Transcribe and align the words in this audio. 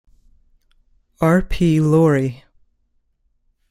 R. 1.21 1.43
P. 1.43 1.79
Laurie. 1.79 2.43